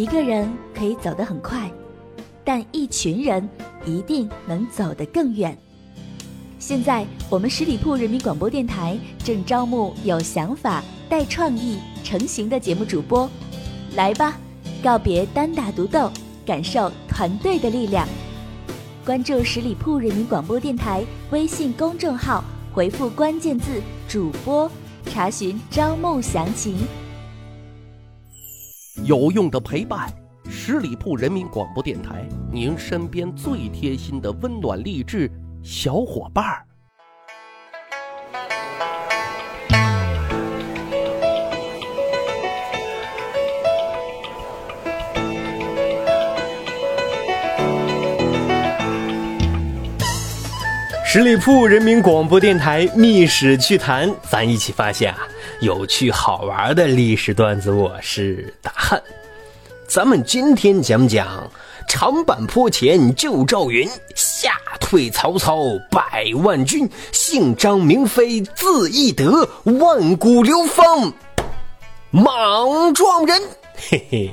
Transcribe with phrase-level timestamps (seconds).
[0.00, 1.70] 一个人可以走得很快，
[2.42, 3.46] 但一群人
[3.84, 5.54] 一定能走得更远。
[6.58, 13.28] 现在，我们十里铺人民广播电台正招募有想法、带创意、成型的节目主播，
[13.94, 14.38] 来吧，
[14.82, 16.10] 告别单打独斗，
[16.46, 18.08] 感受团队的力量。
[19.04, 22.42] 关注十里铺人民广播电台微信公众号，
[22.72, 24.70] 回复关键字“主播”，
[25.12, 26.78] 查询招募详情。
[29.04, 30.12] 有用的陪伴，
[30.48, 35.30] 十里铺人民广播电台，您身边最贴心的温暖励志。
[35.62, 36.64] 小伙伴儿，
[51.04, 55.20] 十里铺人民广播电台密史趣谈，咱一起发现啊
[55.60, 57.70] 有趣好玩的历史段子。
[57.70, 59.02] 我是大汉，
[59.86, 61.50] 咱们今天讲讲。
[61.86, 65.58] 长坂坡前救赵云，吓退曹操
[65.90, 66.88] 百万军。
[67.12, 71.12] 姓张名飞，字翼德，万古流芳
[72.10, 73.42] 莽撞人。
[73.90, 74.30] 嘿嘿，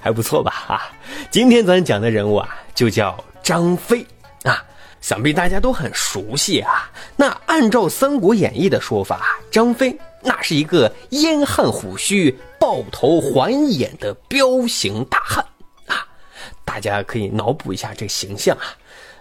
[0.00, 0.50] 还不错吧？
[0.66, 0.82] 哈，
[1.30, 4.04] 今天咱讲的人物啊，就叫张飞
[4.42, 4.62] 啊，
[5.00, 6.90] 想必大家都很熟悉啊。
[7.14, 15.46] 那按照《三国演义》的说法，张飞那是一个燕汉虎须、豹头环眼的彪形大汉
[15.86, 16.04] 啊。
[16.64, 18.66] 大家可以脑补一下这个形象啊，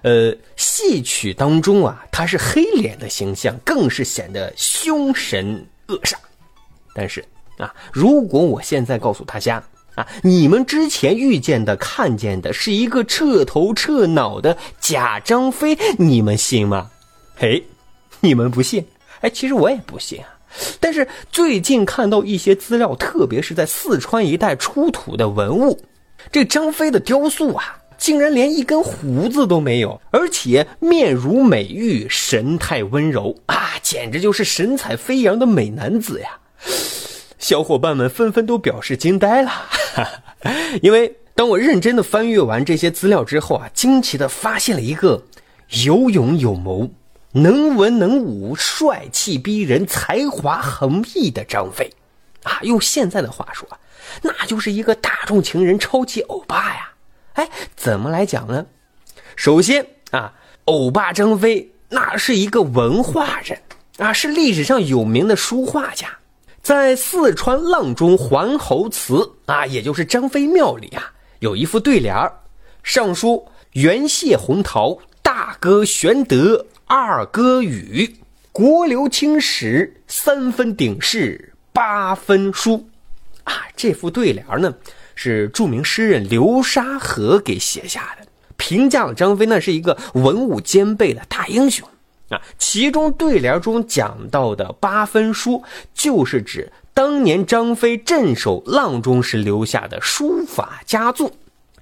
[0.01, 6.15] 呃，戏曲当中啊，他是黑脸的形象，更是显得凶神恶煞。
[6.95, 7.23] 但是
[7.59, 16.89] 啊，如果我现在告诉大家啊，你们之前遇见的、看见的是一个彻头彻脑的假张飞，你们信吗？
[17.35, 17.63] 嘿，
[18.21, 18.85] 你们不信？
[19.21, 20.34] 哎，其实我也不信啊。
[20.79, 25.79] 但是最近看到一些资料，特别是在四川一带出土的文物。
[26.31, 36.39] 这张飞的雕塑啊，竟然连一根胡子都没有，而且面如美玉，神态温柔 啊，简直就是神采飞扬的美男子呀！
[37.37, 39.51] 小伙伴们纷纷都表示惊呆了，
[40.81, 45.21] 因为当我认真的翻阅完这些资料之后啊，惊奇的发现了一个
[45.85, 46.89] 有勇有谋、
[47.35, 51.91] 能文能武、帅气逼人、才华横溢的张飞
[52.43, 52.59] 啊！
[52.61, 53.67] 用现在的话说。
[54.21, 56.93] 那就是一个大众情人、超级欧巴呀！
[57.33, 58.65] 哎，怎么来讲呢？
[59.35, 60.31] 首先啊，
[60.63, 63.59] 欧巴张飞那是一个文化人
[63.97, 66.07] 啊，是历史上有名的书画家，
[66.61, 72.15] 在四川阆中桓侯祠啊，也就是张飞庙里啊，有一副对联
[72.83, 78.15] 上书“元谢洪陶，大哥玄德，二哥禹，
[78.51, 82.87] 国流青史，三分鼎式，八分书。”
[83.43, 84.71] 啊，这副对联呢，
[85.15, 91.87] 是著名诗人流沙河给写下的，评价了张飞呢是一个文武兼备的大英雄
[92.29, 92.39] 啊。
[92.59, 95.63] 其中对联中讲到的八分书，
[95.95, 101.31] 就是指当年张飞镇守阆中时留下的书法佳作。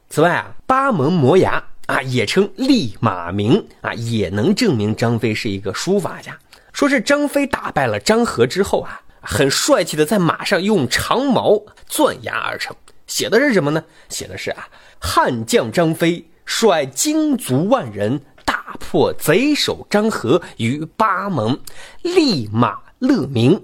[0.09, 6.38] 此外啊，八门磨牙啊，也称立马铭啊，也能证明张飞是一个书法家。
[6.71, 8.99] 说是张飞打败了张合之后啊。
[9.25, 11.57] 很帅气的在马上用长矛
[11.88, 12.75] 钻牙而成，
[13.07, 13.81] 写的是什么呢？
[14.09, 14.67] 写的是啊，
[14.99, 21.57] 汉将张飞率精卒万人大破贼首张合于八门，
[22.01, 23.63] 立马勒明。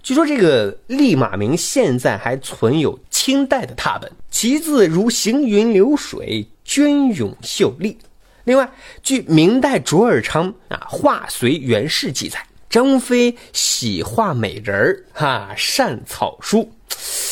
[0.00, 7.98] 据说这个立马铭现在还存有清代的拓本，其字如行云流水，隽永秀丽。
[8.44, 8.66] 另外，
[9.02, 12.42] 据明代卓尔昌啊《画随元氏》记载。
[12.70, 16.72] 张飞喜画美人儿，哈，善草书，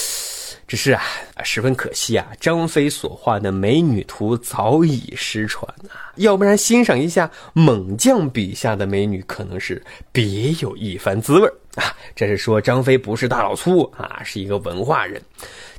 [0.68, 1.02] 只是啊，
[1.42, 6.12] 十分可惜啊，张飞所画的美女图早已失传啊。
[6.16, 9.82] 要不然欣赏一下猛将笔下的美女，可能是
[10.12, 11.96] 别有一番滋味啊。
[12.14, 15.22] 这是说张飞不是大老粗啊，是一个文化人。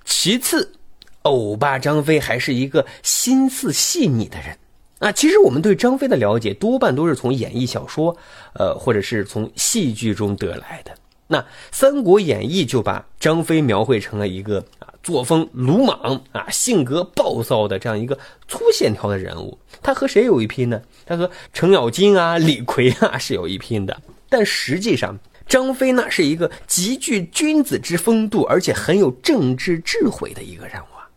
[0.10, 0.74] 其次，
[1.22, 4.58] 欧巴张飞还是一个心思细腻的人。
[4.98, 8.18] 啊，其实我们对张飞的了解多半都是从演义小说，
[8.54, 10.92] 呃，或者是从戏剧中得来的。
[11.28, 11.40] 那
[11.72, 18.18] 《三国演义》就把张飞描绘成了一个啊作风鲁莽啊性格暴躁的这样一个
[18.48, 19.58] 粗线条的人物。
[19.82, 20.82] 他和谁有一拼呢？
[21.06, 23.96] 他和程咬金啊、李逵啊是有一拼的。
[24.28, 25.18] 但实际上，
[25.50, 31.10] 张飞那是一个极具君子之风度，而且很有政治智慧的一个人物啊。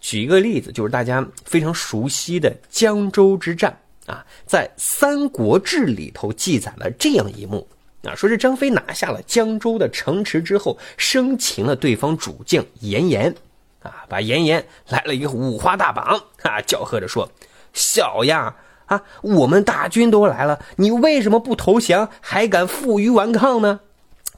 [0.00, 7.68] 举一个例子，就是大家非常熟悉的江州之战啊，在《三国志》里头记载了这样一幕
[8.02, 13.34] 啊，说是张飞拿下了江州的城池之后，生擒了对方主将严颜，
[13.82, 17.28] 啊，把严颜来了一个五花大绑啊，叫喝着说
[17.74, 18.54] ：“小样
[18.86, 23.80] 啊，我们大军都来了，你为什么不投降，还敢负隅顽抗呢？”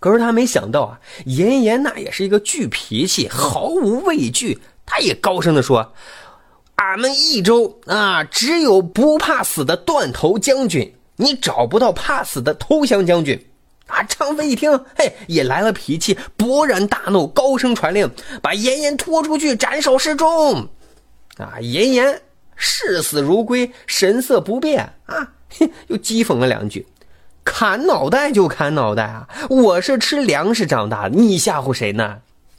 [0.00, 4.60] 可是他没想到啊，严颜那也是一个巨脾气，毫无畏惧。
[4.86, 5.92] 他也高声的说
[6.76, 13.44] ：“俺们益州啊，只有不怕死的断头将军，你找不到怕死的投降将军。”
[13.88, 14.02] 啊！
[14.02, 18.10] 张飞一听，嘿，也来了脾气，勃然大怒，高声传令，
[18.42, 20.68] 把严颜拖出去斩首示众。
[21.38, 21.54] 啊！
[21.62, 22.20] 严颜
[22.58, 24.92] 视死如归，神色不变。
[25.06, 25.32] 啊，
[25.86, 26.86] 又讥讽了两句。
[27.44, 29.26] 砍脑袋就砍脑袋啊！
[29.48, 32.18] 我是吃粮食长大的，你吓唬谁呢？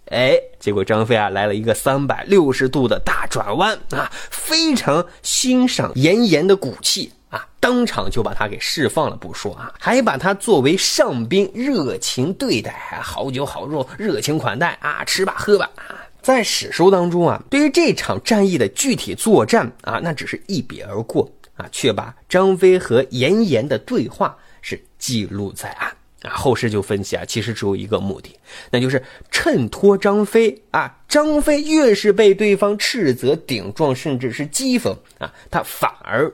[0.09, 16.01] 哎，结果张飞啊来了一个三百六十度的大转弯啊，非常欣赏严颜的骨气啊，当场就把他给释放了不说啊，还把他作为上宾热情对待，好酒好肉热情款待啊，吃吧喝吧啊。
[16.21, 24.35] 在史书当中啊，对于这场战役的具体作战啊，那只是一笔而过啊，却把张飞和严颜的对话。
[24.61, 25.89] 是记录在案
[26.23, 28.37] 啊，后世就分析啊，其实只有一个目的，
[28.69, 29.01] 那就是
[29.31, 30.97] 衬托张飞啊。
[31.07, 36.29] 张飞越是被对方斥责、顶撞，甚至是讥讽啊，他反而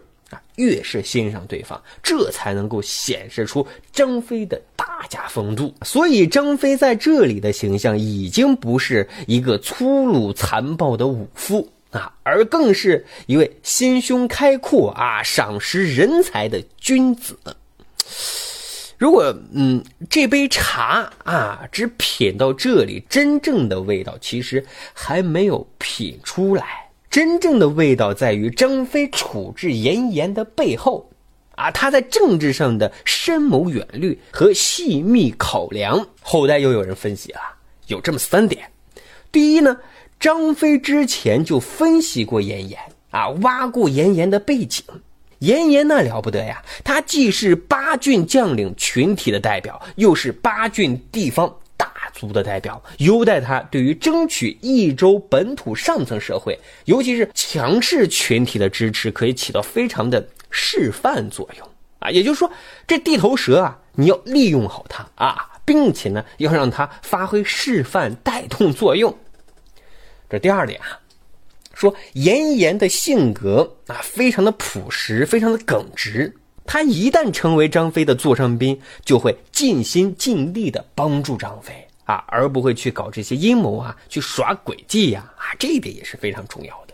[0.56, 5.74] 越是欣赏对方，这才能够显示出张飞的大家风度。
[5.84, 17.38] 所以，张飞在这里的形象已经不是一个粗鲁残暴的武夫啊，而更是一位心胸开阔啊、赏识人才的君子。
[18.98, 26.85] 如果嗯，这杯茶啊，只品到这里，真正的味道其实还没有品出来。
[27.16, 31.10] 真正的味道在于张飞处置严颜的背后，
[31.56, 36.10] 啊，他在政治上的深谋远虑和细密考量。
[36.22, 37.56] 后代又有人分析啊，
[37.88, 38.70] 有这么三点：
[39.32, 39.78] 第一呢，
[40.20, 42.78] 张飞之前就分析过严颜
[43.12, 44.84] 啊，挖过严颜的背景。
[45.40, 51.56] 严颜那了不得呀，他既是八郡将领群体的代表，又是八郡地方
[52.16, 61.68] 族的代表，优待他对于争取益州本土上层社会，尤其是强势群体的支持，可以起到非常的示范作用
[62.00, 62.10] 啊。
[62.10, 62.50] 也就是说，
[62.88, 69.16] 这地头蛇啊，你要利用好它啊，并且呢，要让它发挥示范带动作用。
[70.30, 71.00] 这第二点啊。
[71.74, 76.34] 说严颜的性格啊，非常的朴实，非常的耿直。
[76.66, 86.94] 他一旦成为张飞的座上宾，就会尽心尽力的帮助张飞啊，而不会去搞这些阴谋啊，去耍诡计呀啊，这一点也是非常重要的。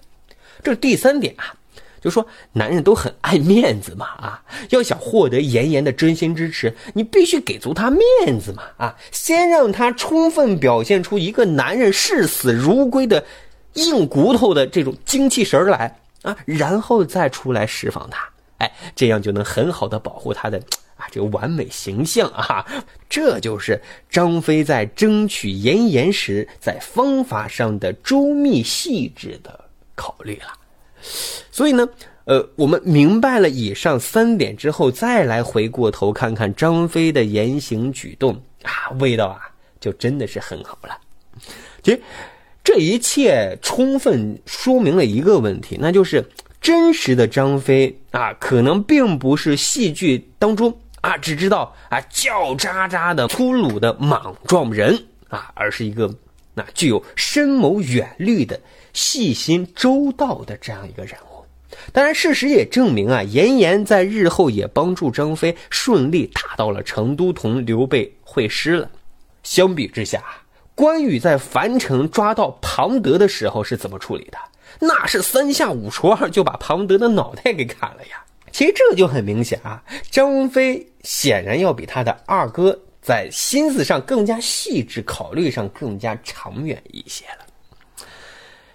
[0.63, 1.53] 这是第三点啊，
[2.01, 13.23] 就说男人都很爱面子嘛啊，要想获得妍妍的真心支持，你必须给足他面子嘛啊，先让他充分表现出一个男人视死如归的。
[13.75, 18.27] 硬骨头的这种精气神来啊，然后再出来释放他，
[18.57, 20.61] 哎，这样就能很好的保护他的
[21.11, 22.65] 这个完美形象啊。
[23.07, 23.79] 这就是
[24.09, 30.47] 张飞在争取严颜时在方法上的周密细致的考虑了。
[31.51, 31.87] 所以呢，
[32.25, 39.41] 呃，我们明白了以上三点之后，再来回过头看看张飞的言行举动啊，味道啊
[39.79, 40.97] 就真的是很好了。
[41.83, 42.01] 其实。
[42.63, 46.23] 这一切充分说明了一个问题，那就是
[46.61, 56.13] 真实的张飞啊，可能并不是戏剧当中啊只知道啊叫喳喳的粗鲁的莽撞人啊，而是一个
[56.53, 58.59] 那具有深谋远虑的
[58.93, 61.45] 细心周到的这样一个人物。
[61.91, 68.89] 当然，事实也证明啊，严颜在日后也帮助张飞顺利打到了成都，同刘备会师了。
[69.43, 70.23] 相比之下。
[70.73, 74.37] 关羽在樊城抓到庞德的时候是怎么处理的？
[74.79, 78.23] 那是三下五除二就把庞德的脑袋给砍了呀！
[78.51, 88.05] 其实这就很明显啊，张飞显然要比他的二哥在心思上更加细致，考虑上更加长远一些了。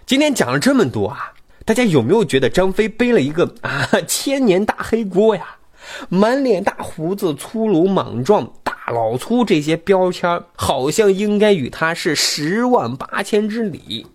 [0.05, 1.33] 今天讲了这么多啊，
[1.65, 5.55] 大家有没有觉得张飞背了一个啊千年大黑锅呀？
[6.09, 8.51] 满脸大胡子，粗鲁莽撞。
[8.63, 14.07] 大老粗这些标签好像应该与他是十万八千之里。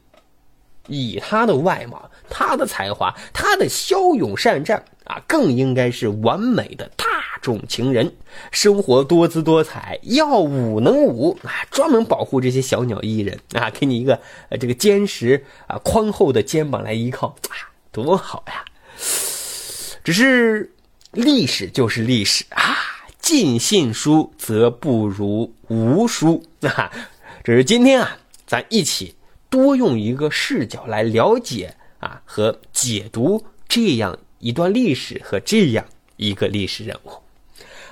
[0.89, 7.07] 以他的外貌、他的才华、他的骁勇善战啊，更应该是完美的大
[7.41, 8.13] 众情人，
[8.51, 14.21] 生活多姿多彩，要武能武啊，专门保护这些小鸟依人啊，给你一个
[14.61, 18.65] 这个坚实啊宽厚的肩膀来依靠啊，多好呀！
[20.05, 20.73] 只是
[21.13, 22.77] 历史就是历史啊。
[23.21, 26.91] 尽信书则不如无书啊！
[27.45, 29.15] 只是今天啊，咱一起
[29.53, 35.85] 多用一个视角来了解啊和解读这样一段历史和这样
[36.17, 37.11] 一个历史人物。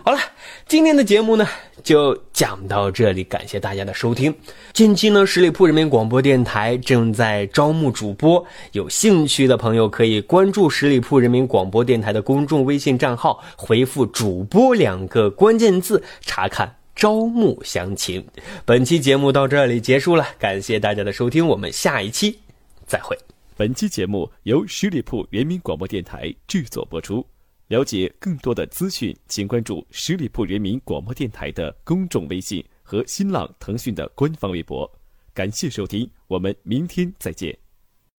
[0.03, 0.19] 好了，
[0.67, 1.47] 今天的节目呢
[1.85, 4.35] 就讲到这里，感谢大家的收听。
[4.73, 18.25] 近期呢，十里铺人民广播电台正在招募主播，有兴趣的朋友可以关注十里铺人民广播电台的公众微信账号，回复“主播”两个关键字，查看招募详情。
[18.65, 22.39] 本期节目到这里结束了，感谢大家的收听，我们下一期
[22.87, 23.17] 再会。
[23.57, 27.25] 本期节目由十里铺人民广播电台制作播出。
[27.69, 34.91] 了解更多的资讯，请关注十里铺人民广播电台的公众微信和新浪、腾讯的官方微博。
[35.33, 37.70] 感谢收听，我们明天再见。